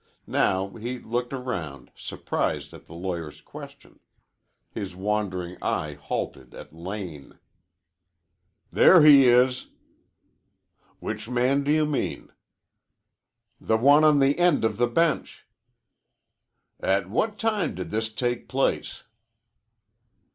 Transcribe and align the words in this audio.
Now 0.25 0.69
he 0.77 0.97
looked 0.97 1.31
around, 1.31 1.91
surprised 1.95 2.73
at 2.73 2.87
the 2.87 2.95
lawyer's 2.95 3.39
question. 3.39 3.99
His 4.71 4.95
wandering 4.95 5.59
eye 5.61 5.93
halted 5.93 6.55
at 6.55 6.73
Lane. 6.73 7.37
"There 8.71 9.03
he 9.03 9.25
is." 9.27 9.67
"Which 10.97 11.29
man 11.29 11.63
do 11.63 11.71
you 11.71 11.85
mean?" 11.85 12.31
"The 13.59 13.77
one 13.77 14.03
on 14.03 14.17
the 14.17 14.39
end 14.39 14.65
of 14.65 14.77
the 14.77 14.87
bench." 14.87 15.45
"At 16.79 17.07
what 17.07 17.37
time 17.37 17.75
did 17.75 17.91
this 17.91 18.11
take 18.11 18.49
place?" 18.49 19.03